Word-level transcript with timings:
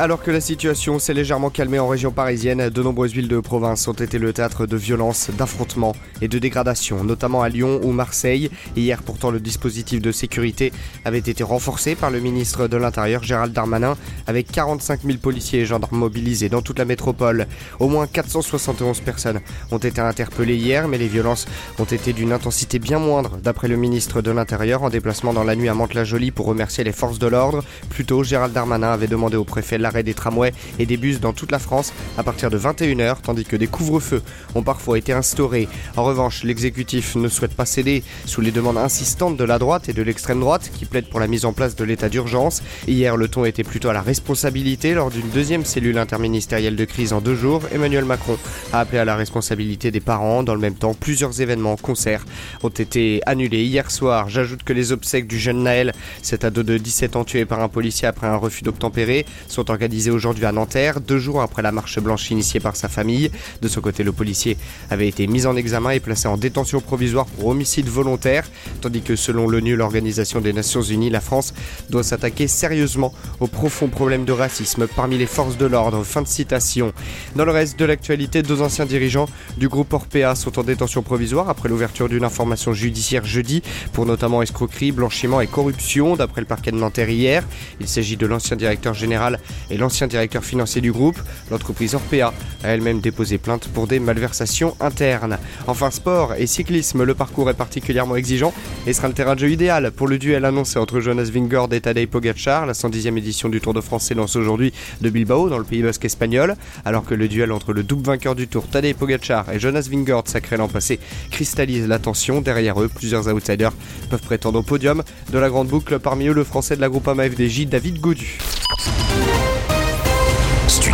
Alors 0.00 0.22
que 0.22 0.30
la 0.30 0.40
situation 0.40 0.98
s'est 0.98 1.12
légèrement 1.12 1.50
calmée 1.50 1.78
en 1.78 1.86
région 1.86 2.10
parisienne, 2.10 2.70
de 2.70 2.82
nombreuses 2.82 3.12
villes 3.12 3.28
de 3.28 3.38
province 3.38 3.86
ont 3.86 3.92
été 3.92 4.18
le 4.18 4.32
théâtre 4.32 4.64
de 4.64 4.74
violences, 4.74 5.28
d'affrontements 5.36 5.94
et 6.22 6.28
de 6.28 6.38
dégradations, 6.38 7.04
notamment 7.04 7.42
à 7.42 7.50
Lyon 7.50 7.80
ou 7.82 7.92
Marseille. 7.92 8.50
Hier, 8.76 9.02
pourtant, 9.02 9.30
le 9.30 9.40
dispositif 9.40 10.00
de 10.00 10.10
sécurité 10.10 10.72
avait 11.04 11.18
été 11.18 11.42
renforcé 11.42 11.96
par 11.96 12.10
le 12.10 12.18
ministre 12.18 12.66
de 12.66 12.78
l'Intérieur, 12.78 13.22
Gérald 13.22 13.52
Darmanin, 13.52 13.94
avec 14.26 14.50
45 14.50 15.02
000 15.02 15.18
policiers 15.18 15.60
et 15.60 15.66
gendarmes 15.66 15.98
mobilisés 15.98 16.48
dans 16.48 16.62
toute 16.62 16.78
la 16.78 16.86
métropole. 16.86 17.46
Au 17.78 17.88
moins 17.88 18.06
471 18.06 19.00
personnes 19.00 19.40
ont 19.70 19.76
été 19.76 20.00
interpellées 20.00 20.56
hier, 20.56 20.88
mais 20.88 20.96
les 20.96 21.08
violences 21.08 21.44
ont 21.78 21.84
été 21.84 22.14
d'une 22.14 22.32
intensité 22.32 22.78
bien 22.78 22.98
moindre, 22.98 23.36
d'après 23.36 23.68
le 23.68 23.76
ministre 23.76 24.22
de 24.22 24.30
l'Intérieur, 24.30 24.82
en 24.82 24.88
déplacement 24.88 25.34
dans 25.34 25.44
la 25.44 25.56
nuit 25.56 25.68
à 25.68 25.74
Mantes-la-Jolie 25.74 26.30
pour 26.30 26.46
remercier 26.46 26.84
les 26.84 26.92
forces 26.92 27.18
de 27.18 27.26
l'ordre. 27.26 27.62
Plus 27.90 28.06
tôt, 28.06 28.24
Gérald 28.24 28.54
Darmanin 28.54 28.92
avait 28.92 29.06
demandé 29.06 29.36
au 29.36 29.44
préfet 29.44 29.76
la 29.76 29.89
des 30.02 30.14
tramways 30.14 30.52
et 30.78 30.86
des 30.86 30.96
bus 30.96 31.20
dans 31.20 31.32
toute 31.32 31.52
la 31.52 31.58
France 31.58 31.92
à 32.16 32.22
partir 32.22 32.50
de 32.50 32.58
21h, 32.58 33.16
tandis 33.22 33.44
que 33.44 33.56
des 33.56 33.66
couvre-feux 33.66 34.22
ont 34.54 34.62
parfois 34.62 34.98
été 34.98 35.12
instaurés. 35.12 35.68
En 35.96 36.04
revanche, 36.04 36.44
l'exécutif 36.44 37.16
ne 37.16 37.28
souhaite 37.28 37.54
pas 37.54 37.66
céder 37.66 38.02
sous 38.24 38.40
les 38.40 38.50
demandes 38.50 38.78
insistantes 38.78 39.36
de 39.36 39.44
la 39.44 39.58
droite 39.58 39.88
et 39.88 39.92
de 39.92 40.02
l'extrême 40.02 40.40
droite 40.40 40.70
qui 40.74 40.84
plaident 40.84 41.08
pour 41.08 41.20
la 41.20 41.26
mise 41.26 41.44
en 41.44 41.52
place 41.52 41.76
de 41.76 41.84
l'état 41.84 42.08
d'urgence. 42.08 42.62
Hier, 42.86 43.16
le 43.16 43.28
ton 43.28 43.44
était 43.44 43.64
plutôt 43.64 43.88
à 43.88 43.92
la 43.92 44.02
responsabilité 44.02 44.94
lors 44.94 45.10
d'une 45.10 45.28
deuxième 45.28 45.64
cellule 45.64 45.98
interministérielle 45.98 46.76
de 46.76 46.84
crise 46.84 47.12
en 47.12 47.20
deux 47.20 47.34
jours. 47.34 47.62
Emmanuel 47.72 48.04
Macron 48.04 48.38
a 48.72 48.80
appelé 48.80 48.98
à 48.98 49.04
la 49.04 49.16
responsabilité 49.16 49.90
des 49.90 50.00
parents. 50.00 50.42
Dans 50.42 50.54
le 50.54 50.60
même 50.60 50.74
temps, 50.74 50.94
plusieurs 50.94 51.40
événements, 51.40 51.76
concerts 51.76 52.24
ont 52.62 52.68
été 52.68 53.20
annulés 53.26 53.64
hier 53.64 53.90
soir. 53.90 54.28
J'ajoute 54.28 54.62
que 54.62 54.72
les 54.72 54.92
obsèques 54.92 55.26
du 55.26 55.38
jeune 55.38 55.62
Naël, 55.62 55.92
cet 56.22 56.44
ado 56.44 56.62
de 56.62 56.78
17 56.78 57.16
ans 57.16 57.24
tué 57.24 57.44
par 57.44 57.60
un 57.60 57.68
policier 57.68 58.08
après 58.08 58.26
un 58.26 58.36
refus 58.36 58.62
d'obtempérer, 58.62 59.26
sont 59.48 59.70
organisé 59.80 60.10
aujourd'hui 60.10 60.44
à 60.44 60.52
Nanterre, 60.52 61.00
deux 61.00 61.18
jours 61.18 61.40
après 61.40 61.62
la 61.62 61.72
marche 61.72 61.98
blanche 62.00 62.30
initiée 62.30 62.60
par 62.60 62.76
sa 62.76 62.90
famille. 62.90 63.30
De 63.62 63.68
son 63.68 63.80
côté, 63.80 64.02
le 64.02 64.12
policier 64.12 64.58
avait 64.90 65.08
été 65.08 65.26
mis 65.26 65.46
en 65.46 65.56
examen 65.56 65.92
et 65.92 66.00
placé 66.00 66.28
en 66.28 66.36
détention 66.36 66.80
provisoire 66.80 67.24
pour 67.24 67.46
homicide 67.46 67.88
volontaire, 67.88 68.46
tandis 68.82 69.00
que 69.00 69.16
selon 69.16 69.48
l'ONU, 69.48 69.76
l'Organisation 69.76 70.42
des 70.42 70.52
Nations 70.52 70.82
Unies, 70.82 71.08
la 71.08 71.22
France 71.22 71.54
doit 71.88 72.02
s'attaquer 72.02 72.46
sérieusement 72.46 73.14
au 73.40 73.46
profond 73.46 73.88
problème 73.88 74.26
de 74.26 74.32
racisme 74.32 74.86
parmi 74.86 75.16
les 75.16 75.24
forces 75.24 75.56
de 75.56 75.64
l'ordre. 75.64 76.04
Fin 76.04 76.20
de 76.20 76.28
citation. 76.28 76.92
Dans 77.34 77.46
le 77.46 77.52
reste 77.52 77.78
de 77.78 77.86
l'actualité, 77.86 78.42
deux 78.42 78.60
anciens 78.60 78.84
dirigeants 78.84 79.30
du 79.56 79.70
groupe 79.70 79.94
Orpea 79.94 80.34
sont 80.34 80.58
en 80.58 80.62
détention 80.62 81.00
provisoire 81.00 81.48
après 81.48 81.70
l'ouverture 81.70 82.10
d'une 82.10 82.24
information 82.24 82.74
judiciaire 82.74 83.24
jeudi 83.24 83.62
pour 83.94 84.04
notamment 84.04 84.42
escroquerie, 84.42 84.92
blanchiment 84.92 85.40
et 85.40 85.46
corruption, 85.46 86.16
d'après 86.16 86.42
le 86.42 86.46
parquet 86.46 86.70
de 86.70 86.76
Nanterre 86.76 87.08
hier. 87.08 87.44
Il 87.80 87.88
s'agit 87.88 88.18
de 88.18 88.26
l'ancien 88.26 88.58
directeur 88.58 88.92
général 88.92 89.40
et 89.70 89.76
l'ancien 89.76 90.06
directeur 90.06 90.44
financier 90.44 90.80
du 90.80 90.92
groupe. 90.92 91.18
L'entreprise 91.50 91.94
Orpea 91.94 92.32
a 92.64 92.68
elle-même 92.68 93.00
déposé 93.00 93.38
plainte 93.38 93.68
pour 93.68 93.86
des 93.86 94.00
malversations 94.00 94.76
internes. 94.80 95.38
Enfin, 95.66 95.90
sport 95.90 96.34
et 96.34 96.46
cyclisme, 96.46 97.04
le 97.04 97.14
parcours 97.14 97.50
est 97.50 97.54
particulièrement 97.54 98.16
exigeant 98.16 98.52
et 98.86 98.92
sera 98.92 99.08
le 99.08 99.14
terrain 99.14 99.34
de 99.34 99.40
jeu 99.40 99.50
idéal 99.50 99.90
pour 99.90 100.08
le 100.08 100.18
duel 100.18 100.44
annoncé 100.44 100.78
entre 100.78 101.00
Jonas 101.00 101.30
Vingord 101.32 101.72
et 101.72 101.80
Tadej 101.80 102.06
Pogacar. 102.06 102.66
La 102.66 102.72
110e 102.72 103.16
édition 103.16 103.48
du 103.48 103.60
Tour 103.60 103.74
de 103.74 103.80
France 103.80 104.04
s'élance 104.04 104.36
aujourd'hui 104.36 104.72
de 105.00 105.10
Bilbao 105.10 105.48
dans 105.48 105.58
le 105.58 105.64
Pays 105.64 105.82
Basque 105.82 106.04
espagnol, 106.04 106.56
alors 106.84 107.04
que 107.04 107.14
le 107.14 107.28
duel 107.28 107.52
entre 107.52 107.72
le 107.72 107.82
double 107.82 108.06
vainqueur 108.06 108.34
du 108.34 108.48
Tour 108.48 108.66
Tadej 108.68 108.94
Pogacar 108.94 109.50
et 109.52 109.58
Jonas 109.58 109.88
Vingord 109.90 110.24
sacré 110.26 110.56
l'an 110.56 110.68
passé 110.68 110.98
cristallise 111.30 111.86
l'attention. 111.86 112.40
Derrière 112.40 112.80
eux, 112.80 112.88
plusieurs 112.88 113.28
outsiders 113.32 113.72
peuvent 114.08 114.22
prétendre 114.22 114.58
au 114.58 114.62
podium 114.62 115.02
de 115.32 115.38
la 115.38 115.48
grande 115.48 115.68
boucle, 115.68 115.98
parmi 115.98 116.26
eux 116.28 116.34
le 116.34 116.44
français 116.44 116.76
de 116.76 116.80
la 116.80 116.88
groupe 116.88 117.08
FDJ 117.08 117.66
David 117.66 118.00
Godu. 118.00 118.38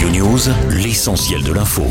Studio 0.00 0.24
News, 0.24 0.48
l'essentiel 0.70 1.42
de 1.42 1.52
l'info. 1.52 1.84